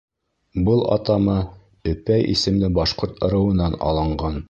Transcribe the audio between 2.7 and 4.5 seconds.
башҡорт ырыуынан алынған.